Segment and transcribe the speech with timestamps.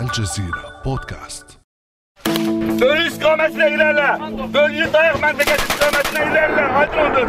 [0.00, 1.58] الجزيرة بودكاست
[2.80, 4.18] Dönüş komasına ilerle.
[4.54, 6.60] Bölgeyi dayak mentekesi komasına ilerle.
[6.60, 7.28] Hadi olur.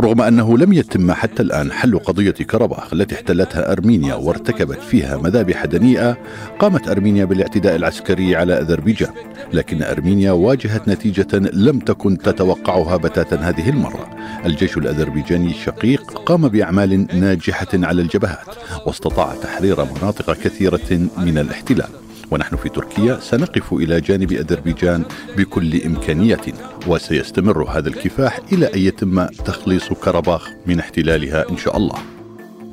[0.00, 5.64] رغم أنه لم يتم حتى الآن حل قضية كرباخ التي احتلتها أرمينيا وارتكبت فيها مذابح
[5.64, 6.16] دنيئة
[6.58, 9.12] قامت أرمينيا بالاعتداء العسكري على أذربيجان.
[9.52, 14.10] لكن أرمينيا واجهت نتيجة لم تكن تتوقعها بتاتا هذه المرة.
[14.46, 18.46] الجيش الأذربيجاني الشقيق قام بأعمال ناجحة على الجبهات
[18.86, 22.09] واستطاع تحرير مناطق كثيرة من الاحتلال.
[22.30, 25.04] ونحن في تركيا سنقف إلى جانب أذربيجان
[25.36, 31.98] بكل امكانياتنا وسيستمر هذا الكفاح إلى أن يتم تخليص كرباخ من احتلالها إن شاء الله.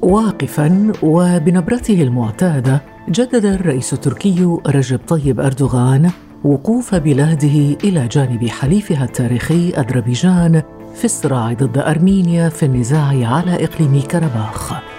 [0.02, 6.12] واقفا وبنبرته المعتادة جدد الرئيس التركي رجب طيب أردوغان
[6.44, 10.62] وقوف بلاده إلى جانب حليفها التاريخي أذربيجان
[10.96, 14.97] في الصراع ضد أرمينيا في النزاع على إقليم كرباخ.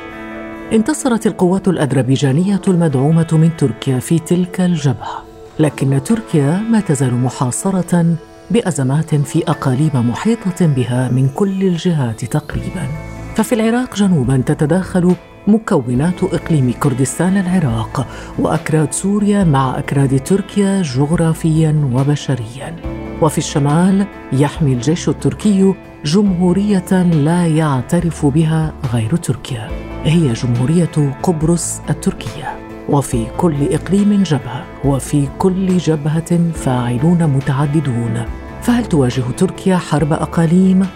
[0.72, 5.24] انتصرت القوات الأذربيجانية المدعومة من تركيا في تلك الجبهة،
[5.58, 8.16] لكن تركيا ما تزال محاصرة
[8.50, 12.88] بأزمات في أقاليم محيطة بها من كل الجهات تقريبا.
[13.36, 15.14] ففي العراق جنوبا تتداخل
[15.46, 18.06] مكونات إقليم كردستان العراق
[18.38, 22.76] وأكراد سوريا مع أكراد تركيا جغرافيا وبشريا
[23.22, 32.58] وفي الشمال يحمي الجيش التركي جمهورية لا يعترف بها غير تركيا هي جمهورية قبرص التركية.
[32.88, 38.24] وفي كل إقليم جبهة وفي كل جبهة فاعلون متعددون.
[38.62, 40.86] فهل تواجه تركيا حرب أقاليم؟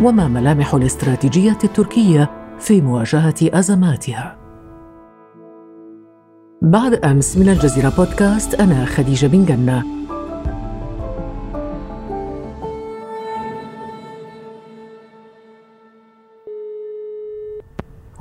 [0.00, 4.36] وما ملامح الاستراتيجية التركية في مواجهة أزماتها؟
[6.62, 10.05] بعد أمس من الجزيرة بودكاست أنا خديجة بن جنة.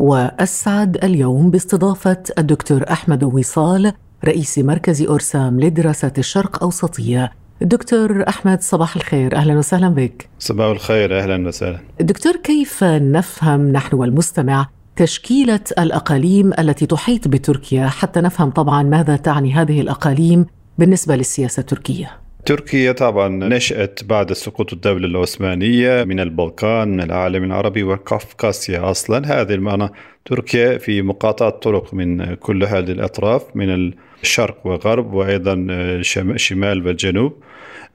[0.06, 3.94] واسعد اليوم باستضافة الدكتور أحمد وصال
[4.26, 7.32] رئيس مركز أرسام لدراسات الشرق أوسطية.
[7.62, 9.36] دكتور أحمد صباح الخير.
[9.36, 10.30] أهلا وسهلا بك.
[10.40, 11.20] صباح الخير.
[11.20, 11.80] أهلا وسهلا.
[12.02, 19.54] دكتور كيف نفهم نحن والمستمع تشكيلة الأقاليم التي تحيط بتركيا؟ حتى نفهم طبعا ماذا تعني
[19.54, 20.46] هذه الأقاليم
[20.78, 22.25] بالنسبة للسياسة التركية.
[22.46, 29.42] تركيا طبعا نشأت بعد سقوط الدولة العثمانية من البلقان من العالم العربي وكافكاسيا أصلا.
[29.42, 29.90] هذه المعنى
[30.26, 33.92] تركيا في مقاطعة طرق من كل هذه الأطراف من
[34.24, 35.68] الشرق وغرب وأيضا
[36.02, 37.34] شم- شمال والجنوب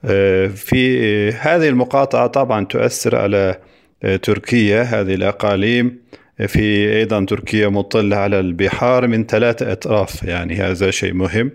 [0.05, 0.99] آه، في
[1.31, 3.55] هذه المقاطعة طبعا تؤثر على
[4.03, 6.01] آه، تركيا هذه الأقاليم.
[6.47, 11.51] في أيضا تركيا مطلة على البحار من ثلاثة أطراف يعني هذا شيء مهم.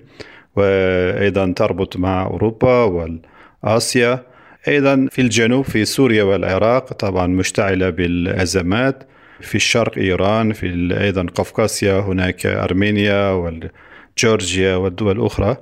[0.57, 4.23] وأيضا تربط مع أوروبا والآسيا.
[4.69, 9.05] أيضا في الجنوب في سوريا والعراق طبعا مشتعلة بالأزمات.
[9.41, 10.53] في الشرق إيران.
[10.53, 15.57] في أيضا قفقاسيا هناك أرمينيا وجورجيا والدول الاخرى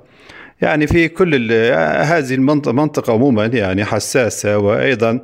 [0.61, 1.51] يعني في كل
[2.01, 5.19] هذه المنطقة منطقة عموما يعني حساسة وأيضا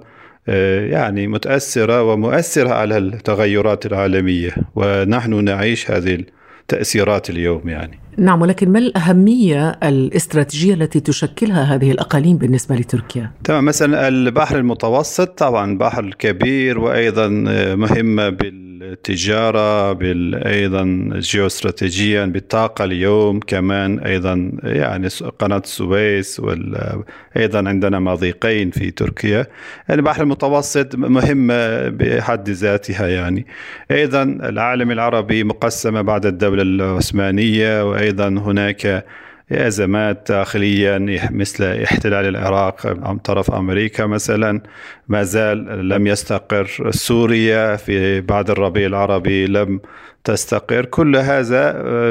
[0.49, 4.55] آه، يعني متأثرة ومؤثرة على التغيرات العالمية.
[4.75, 6.23] ونحن نعيش هذه
[6.61, 7.99] التأثيرات اليوم يعني.
[8.17, 15.37] نعم ولكن ما الأهمية الاستراتيجية التي تشكلها هذه الأقاليم بالنسبة لتركيا؟ تمام مثلا البحر المتوسط
[15.37, 17.27] طبعا بحر كبير وأيضا
[17.75, 25.07] مهمه بالتجارة بال أيضا جيوستراتيجيا بالطاقة اليوم كمان أيضا يعني
[25.39, 27.03] قناة السويس وال
[27.37, 29.47] أيضا عندنا مضيقين في تركيا
[29.89, 33.45] البحر المتوسط مهمه بحد ذاتها يعني
[33.91, 39.05] أيضا العالم العربي مقسمة بعد الدولة العثمانية وأيضا هناك
[39.51, 40.97] ازمات داخليا
[41.31, 44.61] مثل احتلال العراق عن طرف أمريكا مثلا.
[45.07, 49.79] ما زال لم يستقر سوريا في بعد الربيع العربي لم
[50.23, 50.85] تستقر.
[50.85, 51.63] كل هذا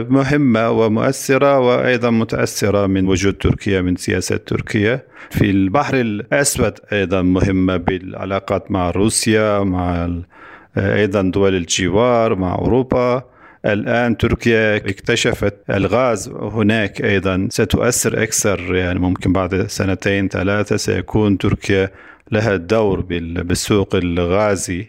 [0.09, 5.03] مهمة ومؤثرة وأيضا متأثرة من وجود تركيا من سياسة تركيا.
[5.31, 10.09] في البحر الأسود أيضا مهمة بالعلاقات مع روسيا مع
[10.77, 13.23] أيضا دول الجوار مع أوروبا.
[13.67, 17.49] الآن تركيا اكتشفت الغاز هناك أيضا.
[17.51, 21.91] ستؤثر أكثر يعني ممكن بعد سنتين ثلاثة سيكون تركيا
[22.33, 24.87] لها دور بال- بالسوق الغازي.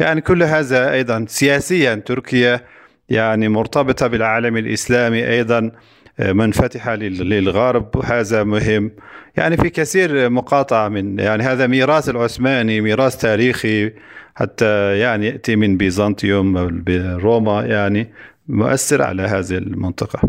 [0.00, 2.60] يعني كل هذا أيضا سياسيا تركيا
[3.08, 5.70] يعني مرتبطة بالعالم الإسلامي أيضا.
[6.18, 8.90] منفتحة لل- للغرب هذا مهم.
[9.36, 13.92] يعني في كثير مقاطعة من يعني هذا ميراث العثماني ميراث تاريخي
[14.34, 16.58] حتى يعني يأتي من بيزنطيوم
[16.98, 18.12] روما يعني
[18.48, 20.20] مؤثر على هذه المنطقة.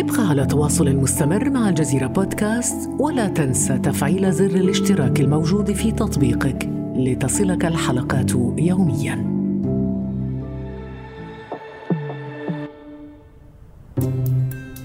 [0.00, 6.77] ابقى على تواصل مستمر مع الجزيرة بودكاست ولا تنسى تفعيل زر الاشتراك الموجود في تطبيقك.
[6.98, 9.38] لتصلك الحلقات يومياً.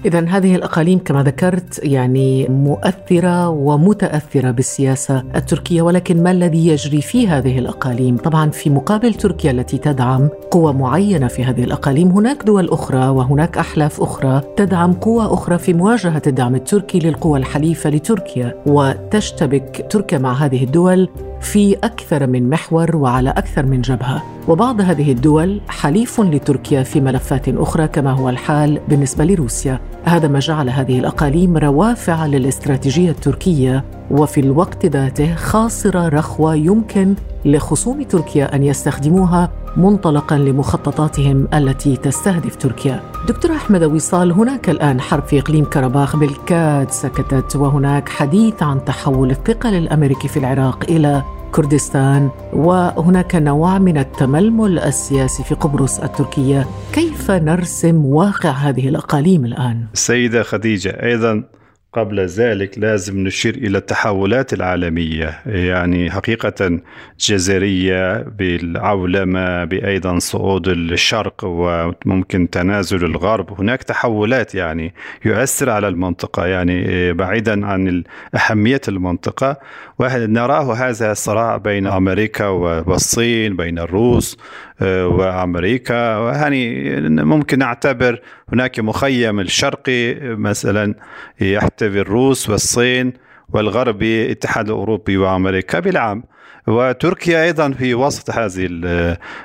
[0.04, 7.28] إذا هذه الأقاليم كما ذكرت يعني مؤثرة ومتأثرة بالسياسة التركية ولكن ما الذي يجري في
[7.28, 12.68] هذه الأقاليم؟ طبعا في مقابل تركيا التي تدعم قوى معينة في هذه الأقاليم هناك دول
[12.68, 19.86] أخرى وهناك أحلاف أخرى تدعم قوى أخرى في مواجهة الدعم التركي للقوى الحليفة لتركيا وتشتبك
[19.90, 21.08] تركيا مع هذه الدول
[21.44, 24.22] في أكثر من محور وعلى أكثر من جبهة.
[24.48, 29.80] وبعض هذه الدول حليف لتركيا في ملفات أخرى كما هو الحال بالنسبة لروسيا.
[30.04, 37.14] هذا ما جعل هذه الأقاليم روافع للاستراتيجية التركية وفي الوقت ذاته خاصرة رخوة يمكن
[37.44, 43.00] لخصوم تركيا أن يستخدموها منطلقا لمخططاتهم التي تستهدف تركيا.
[43.28, 49.30] دكتور أحمد وصال هناك الآن حرب في إقليم كرباخ بالكاد سكتت وهناك حديث عن تحول
[49.30, 51.22] الثقل الأمريكي في العراق إلى
[51.52, 59.86] كردستان وهناك نوع من التململ السياسي في قبرص التركية، كيف نرسم واقع هذه الأقاليم الآن؟
[59.94, 61.44] السيده خديجة أيضا
[61.94, 66.80] قبل ذلك لازم نشير إلى التحولات العالمية يعني حقيقة
[67.20, 73.60] جزريه بالعولمة بايضا صعود الشرق وممكن تنازل الغرب.
[73.60, 74.94] هناك تحولات يعني
[75.24, 78.02] يؤثر على المنطقة يعني بعيدا عن
[78.34, 79.56] أهمية المنطقة.
[80.00, 84.38] نراه هذا الصراع بين أمريكا والصين بين الروس.
[84.82, 85.94] وأمريكا.
[86.34, 88.20] يعني ممكن نعتبر
[88.52, 90.94] هناك مخيم الشرقي مثلا
[91.40, 93.12] يحتوي الروس والصين
[93.48, 96.22] والغربي الاتحاد الأوروبي وأمريكا بالعام.
[96.66, 98.68] وتركيا أيضا في وسط هذه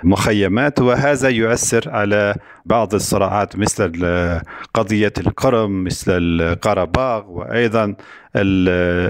[0.03, 2.35] المخيمات وهذا يؤثر على
[2.65, 3.91] بعض الصراعات مثل
[4.73, 7.95] قضية القرم مثل القرباغ وأيضا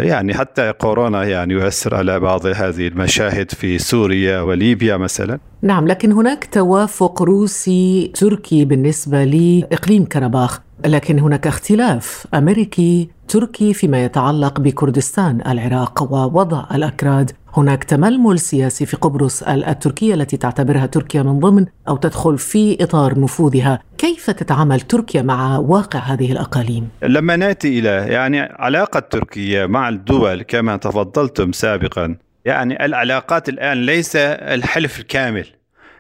[0.01, 5.39] يعني حتى كورونا يعني يؤثر على بعض هذه المشاهد في سوريا وليبيا مثلا.
[5.61, 14.03] نعم لكن هناك توافق روسي تركي بالنسبة لإقليم كرباخ لكن هناك اختلاف أمريكي تركي فيما
[14.03, 17.31] يتعلق بكردستان العراق ووضع الأكراد.
[17.53, 23.19] هناك تململ سياسي في قبرص التركية التي تعتبرها تركيا من ضمن أو تدخل في إطار
[23.19, 29.89] نفوذها، كيف تتعامل تركيا مع واقع هذه الأقاليم؟ لما نأتي إلى يعني علاقة تركيا مع
[29.89, 32.15] الدول كما تفضلتم سابقا،
[32.45, 35.45] يعني العلاقات الآن ليس الحلف الكامل.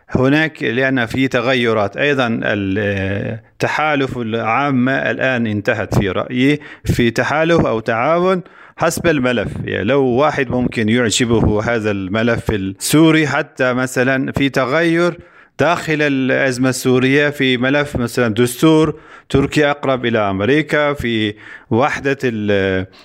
[0.09, 1.97] هناك لأن في تغيرات.
[1.97, 8.41] أيضا التحالف العامة الآن انتهت في رأيي في تحالف أو تعاون
[8.77, 9.51] حسب الملف.
[9.63, 15.19] يعني لو واحد ممكن يعجبه هذا الملف السوري حتى مثلا في تغير
[15.59, 21.33] داخل الأزمة السورية في ملف مثلا دستور تركيا أقرب إلى أمريكا في
[21.69, 22.17] وحدة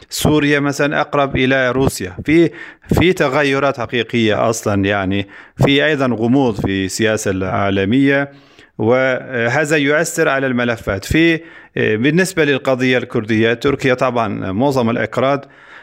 [0.08, 2.16] سوريا مثلا أقرب إلى روسيا.
[2.24, 2.50] في
[2.98, 8.32] في تغيرات حقيقية أصلا يعني في أيضا غموض في السياسة العالمية
[8.78, 11.04] وهذا يؤثر على الملفات.
[11.04, 11.40] في
[11.76, 15.40] بالنسبة للقضية الكردية تركيا طبعا معظم الأكراد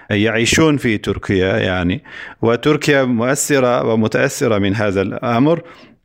[0.10, 2.04] يعيشون في تركيا يعني
[2.42, 5.62] وتركيا مؤثرة ومتأثرة من هذا الأمر.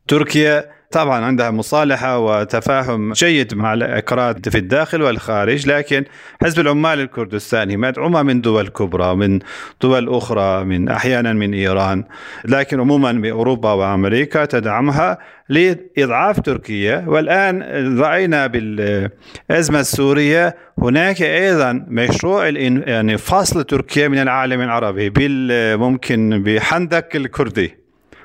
[0.07, 6.05] تركيا طبعا عندها مصالحة وتفاهم جيد مع الأكراد في الداخل والخارج لكن
[6.41, 9.39] حزب العمال الكردستاني مدعومة من دول كبرى من
[9.81, 12.03] دول أخرى من أحيانا من إيران
[12.45, 15.17] لكن عموما بأوروبا وأمريكا تدعمها
[15.49, 17.03] لإضعاف تركيا.
[17.07, 17.63] والآن
[17.99, 25.11] رأينا بالأزمة السورية هناك أيضا مشروع يعني فصل تركيا من العالم العربي
[25.75, 27.77] ممكن بحندك الكردي.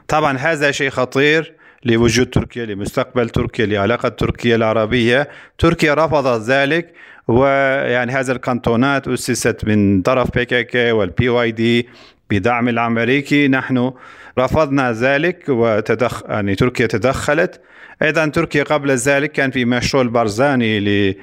[0.08, 1.61] طبعا هذا شيء خطير.
[1.84, 5.28] لوجود تركيا لمستقبل تركيا لعلاقة تركيا العربية.
[5.58, 6.92] تركيا رفضت ذلك
[7.28, 11.88] ويعني هذه الكانتونات أسست من طرف كي والبي واي دي
[12.30, 13.48] بدعم الأمريكي.
[13.48, 13.92] نحن
[14.38, 17.60] رفضنا ذلك وتدخ يعني تركيا تدخلت.
[18.02, 21.16] أيضا تركيا قبل ذلك كان في مشروع البرزاني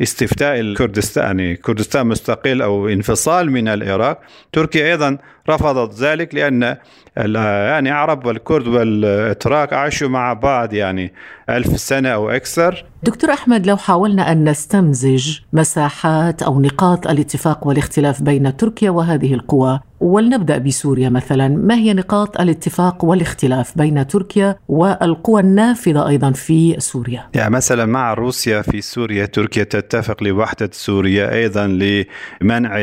[0.00, 4.20] لاستفتاء الكردستاني كردستان مستقل أو انفصال من العراق.
[4.52, 5.18] تركيا أيضا
[5.50, 6.76] رفضت ذلك لأن
[7.16, 11.12] يعني العرب والكرد والإتراك عاشوا مع بعض يعني
[11.50, 12.84] ألف سنة أو أكثر.
[13.02, 19.80] دكتور أحمد لو حاولنا أن نستمزج مساحات أو نقاط الاتفاق والاختلاف بين تركيا وهذه القوى
[20.00, 27.28] ولنبدأ بسوريا مثلا ما هي نقاط الاتفاق والاختلاف بين تركيا والقوى النافذة أيضا في سوريا؟
[27.34, 32.82] يعني مثلا مع روسيا في سوريا تركيا تتفق لوحدة سوريا أيضا لمنع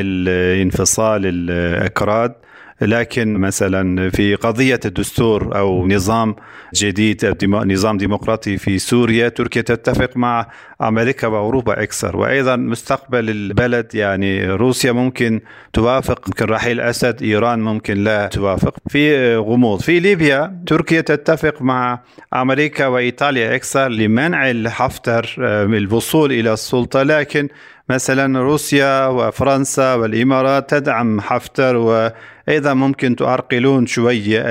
[0.61, 2.33] انفصال الأكراد.
[2.81, 6.35] لكن مثلا في قضية الدستور أو نظام
[6.75, 10.47] جديد نظام ديمقراطي في سوريا تركيا تتفق مع
[10.81, 12.17] أمريكا وأوروبا أكثر.
[12.17, 15.41] وأيضا مستقبل البلد يعني روسيا ممكن
[15.73, 18.75] توافق ممكن رحيل أسد إيران ممكن لا توافق.
[18.89, 19.81] في غموض.
[19.81, 21.99] في ليبيا تركيا تتفق مع
[22.33, 27.03] أمريكا وإيطاليا أكثر لمنع حفتر آه، الوصول إلى السلطة.
[27.03, 27.49] لكن
[27.89, 34.43] مثلا روسيا وفرنسا والإمارات تدعم حفتر وأيضا ممكن تؤرقلون شوية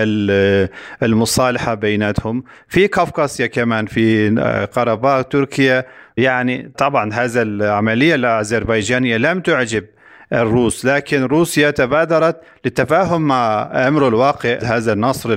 [1.02, 2.44] المصالحة بيناتهم.
[2.68, 4.30] في كافكاسيا كمان في
[4.72, 5.84] قرباق تركيا.
[6.16, 9.84] يعني طبعا هذا العملية الاذربيجانيه لم تعجب
[10.32, 10.84] الروس.
[10.84, 15.32] لكن روسيا تبادرت للتفاهم مع أمر الواقع هذا النصر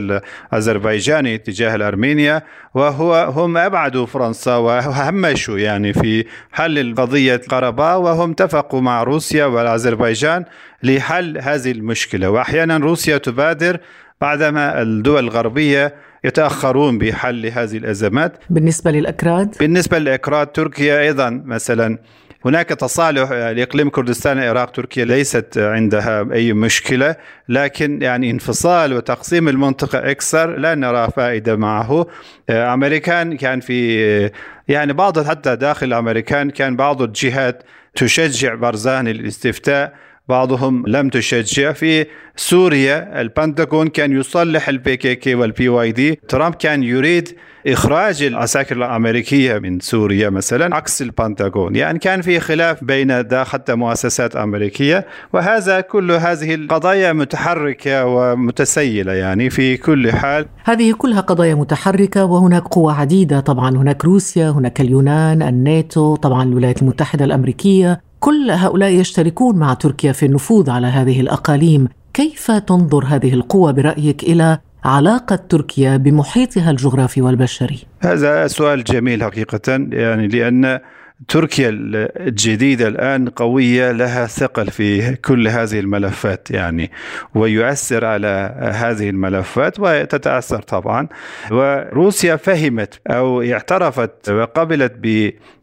[0.54, 2.42] الأذربيجاني تجاه الأرمينيا
[2.74, 10.46] وهو هم أبعدوا فرنسا وهمشوا يعني في حل قضية قرباء وهم اتفقوا مع روسيا والأذربيجان
[10.84, 12.30] لحل هذه المشكلة.
[12.30, 13.80] وأحيانا روسيا تبادر
[14.22, 18.38] بعدما الدول الغربية يتأخرون بحل هذه الأزمات.
[18.50, 21.98] بالنسبة للأكراد؟ بالنسبة للأكراد تركيا أيضا مثلا
[22.46, 27.16] هناك تصالح لإقليم كردستان العراق تركيا ليست عندها أي مشكلة
[27.50, 32.08] لكن يعني انفصال وتقسيم المنطقة أكثر لا نرى فائدة معه.
[32.50, 34.32] أمريكان كان في
[34.68, 37.64] يعني بعض حتى داخل الامريكان كان بعض الجهات
[37.96, 39.94] تشجع برزان الاستفتاء
[40.30, 42.06] بعضهم لم تشجع في
[42.36, 47.30] سوريا البنتاغون كان يسلح ال PKK وال PYD ترامب كان يريد
[47.68, 53.76] إخراج العساكر الأمريكية من سوريا مثلا عكس البنتاغون يعني كان في خلاف بين دا حتى
[53.76, 60.46] مؤسسات أمريكية وهذا كل هذه القضايا متحركة ومتسيلة يعني في كل حال.
[60.64, 63.40] هذه كلها قضايا متحركة وهناك قوى عديدة.
[63.40, 68.02] طبعا هناك روسيا هناك اليونان الناتو طبعا الولايات المتحدة الأمريكية.
[68.26, 74.24] كل هؤلاء يشتركون مع تركيا في النفوذ على هذه الأقاليم كيف تنظر هذه القوى برأيك
[74.24, 80.80] إلى علاقة تركيا بمحيطها الجغرافي والبشري؟ هذا سؤال جميل حقيقة يعني لأن
[81.28, 86.92] تركيا الجديدة الآن قوية لها ثقل في كل هذه الملفات يعني
[87.36, 91.08] ويؤثر على هذه الملفات وتتأثر طبعا.
[91.52, 94.94] وروسيا فهمت أو اعترفت وقبلت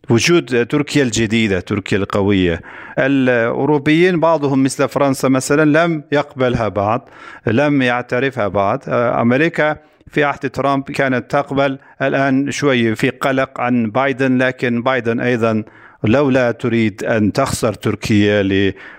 [0.08, 2.60] بوجود تركيا الجديدة تركيا القوية.
[2.98, 7.08] الأوروبيين بعضهم مثل فرنسا مثلا لم يقبلها بعض
[7.46, 8.82] لم يعترفها بعض.
[8.88, 9.76] أمريكا
[10.12, 11.78] في عهد ترامب كانت تقبل.
[12.02, 15.64] الآن شوي في قلق عن بايدن لكن بايدن أيضا
[16.04, 18.42] لولا تريد أن تخسر تركيا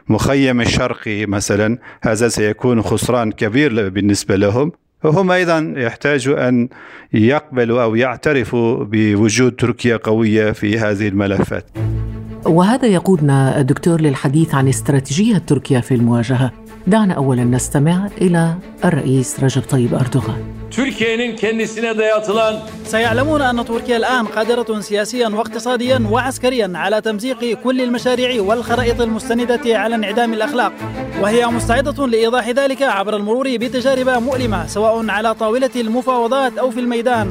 [0.10, 4.72] لمخيم الشرقي مثلا هذا سيكون خسران كبير بالنسبة لهم.
[5.04, 6.70] وهم أيضا يحتاجوا أن
[7.14, 11.66] يقبلوا أو يعترفوا بوجود تركيا قوية في هذه الملفات.
[12.46, 16.52] وهذا يقودنا دكتور للحديث عن استراتيجية تركيا في المواجهة.
[16.88, 18.56] دعنا أولا نستمع إلى
[18.86, 20.53] الرئيس رجب طيب أردوغان.
[20.76, 28.42] Türkiye'nin kendisine dayatılan سيعلمون أن تركيا الآن قادرة سياسيا واقتصاديا وعسكريا على تمزيق كل المشاريع
[28.42, 30.74] والخرائط المستندة على انعدام الأخلاق
[31.22, 37.28] وهي مستعدة لإيضاح ذلك عبر المرور بتجارب مؤلمة سواء على طاولة المفاوضات أو في الميدان.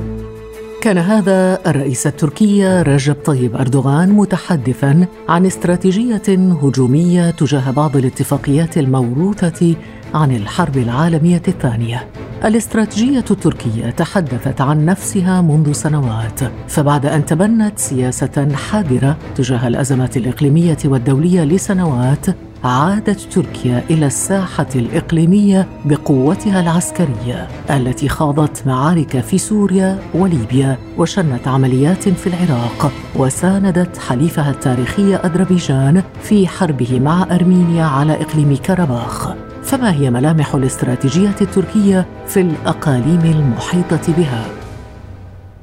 [0.81, 6.29] كان هذا الرئيس التركي رجب طيب أردوغان متحدثا عن استراتيجية
[6.63, 9.75] هجومية تجاه بعض الاتفاقيات الموروثة
[10.14, 12.09] عن الحرب العالمية الثانية.
[12.45, 20.78] الاستراتيجية التركية تحدثت عن نفسها منذ سنوات فبعد أن تبنت سياسة حذره تجاه الأزمات الإقليمية
[20.85, 22.26] والدولية لسنوات
[22.64, 32.09] عادت تركيا إلى الساحة الإقليمية بقوتها العسكرية التي خاضت معارك في سوريا وليبيا وشنت عمليات
[32.09, 39.51] في العراق وساندت حليفها التاريخي أذربيجان في حربه مع أرمينيا على إقليم كرباخ.
[39.73, 44.47] فما هي ملامح الاستراتيجية التركية في الأقاليم المحيطة بها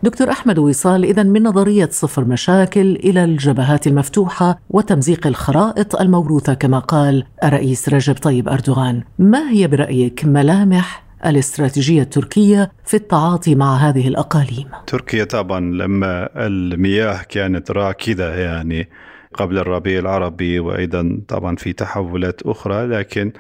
[0.04, 6.80] دكتور أحمد وصال إذا من نظرية صفر مشاكل إلى الجبهات المفتوحة وتمزيق الخرائط الموروثة كما
[6.80, 14.08] قال الرئيس رجب طيب أردوغان ما هي برأيك ملامح الاستراتيجية التركية في التعاطي مع هذه
[14.08, 18.90] الأقاليم؟ تركيا طبعا لما المياه كانت راكدة يعني
[19.34, 23.32] قبل الربيع العربي وأيضا طبعا في تحولات أخرى لكن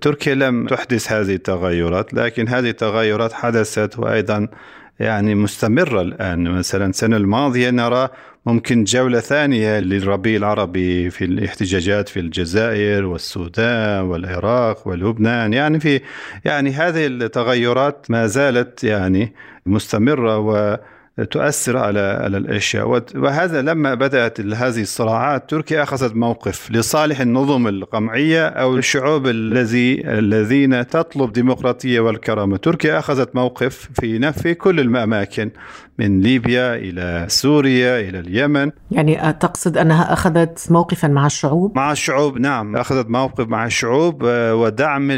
[0.00, 4.48] تركيا لم تحدث هذه التغيرات لكن هذه التغيرات حدثت وأيضا
[5.00, 6.58] يعني مستمرة الآن.
[6.58, 8.08] مثلا السنة الماضية نرى
[8.46, 15.52] ممكن جولة ثانية للربيع العربي في الاحتجاجات في الجزائر والسودان والعراق ولبنان.
[15.52, 16.00] يعني في
[16.44, 19.32] يعني هذه التغيرات ما زالت يعني
[19.66, 20.78] مستمرة و
[21.30, 23.04] تؤثر على على الأشياء.
[23.14, 30.86] وهذا لما بدأت هذه الصراعات تركيا أخذت موقف لصالح النظم القمعية أو الشعوب الذي الذين
[30.86, 32.56] تطلب ديمقراطيه والكرامة.
[32.56, 35.50] تركيا أخذت موقف في نفي كل الأماكن.
[36.02, 38.70] من ليبيا إلى سوريا إلى اليمن.
[38.90, 44.54] يعني تقصد أنها أخذت موقفا مع الشعوب؟ مع الشعوب نعم أخذت موقف مع الشعوب آه،
[44.54, 45.12] ودعم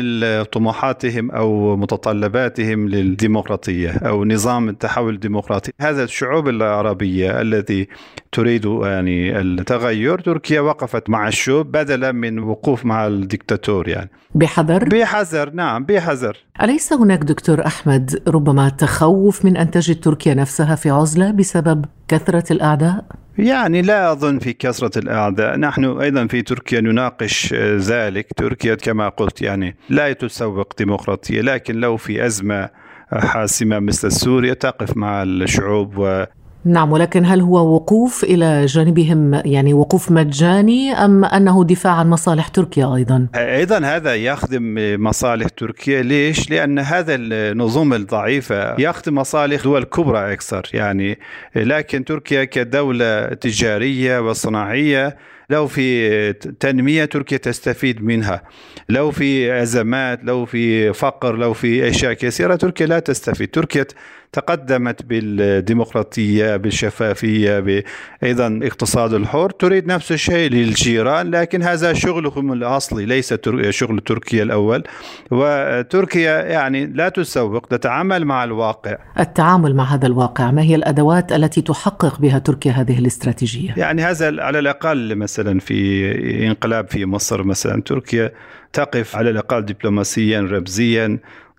[0.52, 5.72] طموحاتهم أو متطلباتهم للديمقراطية أو نظام التحول الديمقراطي.
[5.80, 7.88] هذا الشعوب العربية التي
[8.32, 14.10] تريد يعني التغير تركيا وقفت مع الشعوب بدلا من وقوف مع الدكتاتور يعني.
[14.34, 16.36] بحذر؟ بحذر نعم بحذر.
[16.62, 22.52] أليس هناك دكتور أحمد ربما تخوف من أن تجد تركيا نفسها؟ في عزلة بسبب كثرة
[22.52, 23.04] الأعداء؟
[23.38, 29.42] يعني لا أظن في كثرة الأعداء نحن أيضا في تركيا نناقش ذلك تركيا كما قلت
[29.42, 32.70] يعني لا تسوق ديمقراطية لكن لو في أزمة
[33.12, 36.26] حاسمة مثل سوريا تقف مع الشعوب
[36.64, 42.48] نعم ولكن هل هو وقوف إلى جانبهم يعني وقوف مجاني أم أنه دفاع عن مصالح
[42.48, 49.84] تركيا أيضا؟ أيضا هذا يخدم مصالح تركيا ليش؟ لأن هذا النظم الضعيفه يخدم مصالح دول
[49.84, 51.18] كبرى أكثر يعني
[51.56, 55.16] لكن تركيا كدولة تجارية وصناعية
[55.50, 58.42] لو في تنمية تركيا تستفيد منها
[58.88, 63.86] لو في أزمات لو في فقر لو في أشياء كثيرة تركيا لا تستفيد تركيا
[64.34, 67.84] تقدمت بالديمقراطية بالشفافية
[68.22, 69.50] أيضا اقتصاد الحر.
[69.50, 73.34] تريد نفس الشيء للجيران لكن هذا شغلهم الأصلي ليس
[73.70, 74.82] شغل تركيا الأول.
[75.30, 78.96] وتركيا يعني لا تسوق تتعامل مع الواقع.
[79.20, 84.42] التعامل مع هذا الواقع ما هي الأدوات التي تحقق بها تركيا هذه الاستراتيجية؟ يعني هذا
[84.42, 88.32] على الأقل مثلا في انقلاب في مصر مثلا تركيا
[88.72, 91.18] تقف على الأقل دبلوماسيا رمزيا.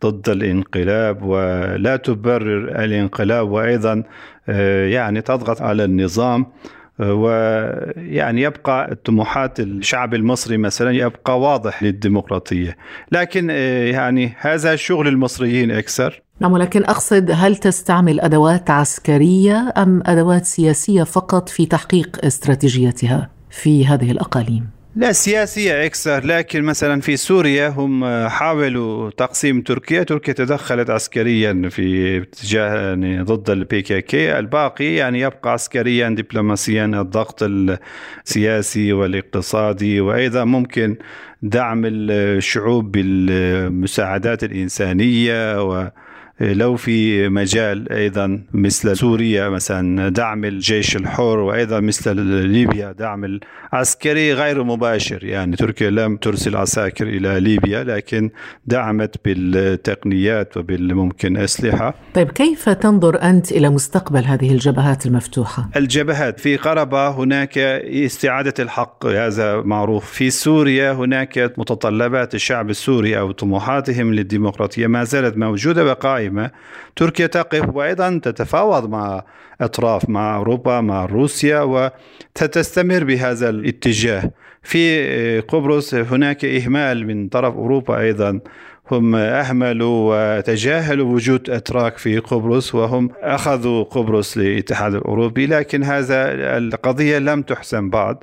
[0.09, 4.03] ضد الانقلاب ولا تبرر الانقلاب وأيضا
[4.49, 6.45] آه، يعني تضغط على النظام
[6.99, 12.77] آه، ويعني يبقى طموحات الشعب المصري مثلا يبقى واضح للديمقراطية.
[13.11, 16.21] لكن آه، يعني هذا شغل المصريين أكثر.
[16.39, 23.85] نعم ولكن أقصد هل تستعمل أدوات عسكرية أم أدوات سياسية فقط في تحقيق استراتيجيتها في
[23.85, 30.89] هذه الأقاليم؟ لا سياسية أكثر لكن مثلا في سوريا هم حاولوا تقسيم تركيا تركيا تدخلت
[30.89, 40.01] عسكريا في اتجاه يعني ضد ال PKK الباقي يعني يبقى عسكريا دبلوماسيا الضغط السياسي والاقتصادي
[40.01, 40.95] وأيضا ممكن
[41.41, 45.89] دعم الشعوب بالمساعدات الإنسانية و
[46.39, 52.15] لو في مجال أيضا مثل سوريا مثلا دعم الجيش الحر وأيضا مثل
[52.47, 53.39] ليبيا دعم
[53.73, 55.23] العسكري غير مباشر.
[55.23, 58.29] يعني تركيا لم ترسل عساكر إلى ليبيا لكن
[58.65, 61.93] دعمت بالتقنيات وبالممكن أسلحة.
[62.13, 69.05] طيب كيف تنظر أنت إلى مستقبل هذه الجبهات المفتوحة؟ الجبهات في قربة هناك استعادة الحق
[69.05, 70.11] هذا معروف.
[70.11, 76.51] في سوريا هناك متطلبات الشعب السوري أو طموحاتهم للديمقراطية ما زالت موجودة وقائمه قائمة.
[76.95, 79.23] تركيا تقف وأيضا تتفاوض مع
[79.61, 84.31] أطراف مع أوروبا مع روسيا وتستمر بهذا الاتجاه.
[84.65, 88.39] في قبرص هناك إهمال من طرف أوروبا أيضا.
[88.91, 97.19] هم أهملوا وتجاهلوا وجود أتراك في قبرص وهم أخذوا قبرص للاتحاد الأوروبي لكن هذا القضية
[97.19, 98.17] لم تحسم بعد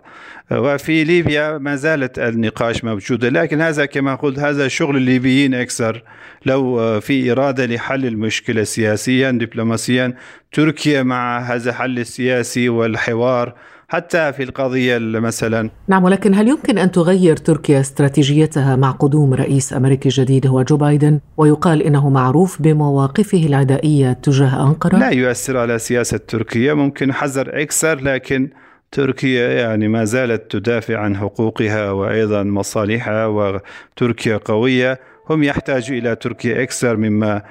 [0.51, 6.03] وفي ليبيا ما زالت النقاش موجودة لكن هذا كما قلت هذا شغل الليبيين أكثر.
[6.47, 10.15] لو في إرادة لحل المشكلة سياسيا دبلوماسيا
[10.53, 13.55] تركيا مع هذا الحل السياسي والحوار
[13.93, 19.73] حتى في القضية مثلا نعم ولكن هل يمكن أن تغير تركيا استراتيجيتها مع قدوم رئيس
[19.73, 25.79] أمريكي جديد هو جو بايدن ويقال إنه معروف بمواقفه العدائية تجاه أنقرة؟ لا يؤثر على
[25.79, 28.51] سياسة تركيا ممكن حذر أكثر لكن
[28.93, 35.01] تركيا يعني ما زالت تدافع عن حقوقها وأيضا مصالحها وتركيا قوية
[35.31, 37.43] هم يحتاجوا إلى تركيا أكثر مما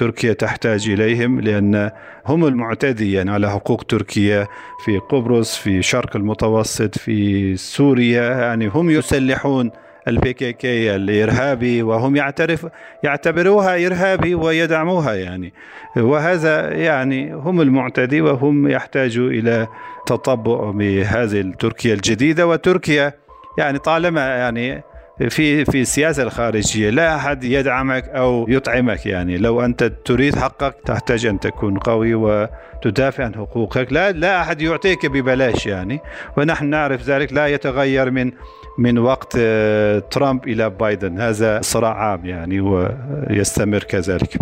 [0.00, 1.90] تركيا تحتاج إليهم لأن
[2.26, 4.46] هم المعتدين على حقوق تركيا
[4.84, 8.22] في قبرص في شرق المتوسط في سوريا.
[8.22, 9.70] يعني هم يسلحون
[10.08, 12.66] البي كي كي الإرهابي وهم يعترف
[13.04, 15.52] يعتبروها إرهابي ويدعموها يعني.
[15.96, 19.66] وهذا يعني هم المعتدي وهم يحتاجوا إلى
[20.06, 22.46] تطبع بهذه تركيا الجديدة.
[22.46, 23.12] وتركيا
[23.58, 24.82] يعني طالما يعني
[25.28, 29.38] في في السياسة الخارجية لا أحد يدعمك أو يطعمك يعني.
[29.38, 33.92] لو أنت تريد حقك تحتاج أن تكون قوي وتدافع عن حقوقك.
[33.92, 36.00] لا لا أحد يعطيك ببلاش يعني.
[36.36, 37.32] ونحن نعرف ذلك.
[37.32, 38.32] لا يتغير من
[38.78, 41.20] من وقت آه، ترامب إلى بايدن.
[41.20, 44.38] هذا صراع عام يعني ويستمر كذلك.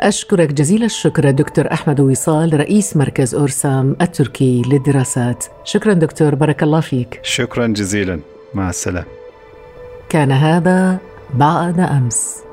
[0.00, 5.44] أشكرك جزيل الشكر دكتور أحمد وصال رئيس مركز أورسام التركي للدراسات.
[5.64, 7.20] شكرا دكتور بارك الله فيك.
[7.22, 8.20] شكرا جزيلا.
[8.54, 9.13] مع السلامة.
[10.08, 10.98] كان هذا
[11.34, 12.43] بعد أمس.